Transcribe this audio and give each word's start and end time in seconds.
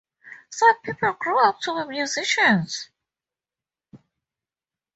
Some 0.49 0.81
people 0.81 1.13
grow 1.19 1.47
up 1.47 1.59
to 1.61 1.83
be 1.85 1.89
musicians. 1.91 2.89